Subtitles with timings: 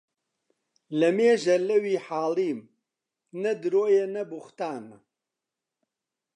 [0.99, 2.59] لە مێژە لە وی حاڵیم
[3.41, 4.97] نە درۆیە نە بوختانە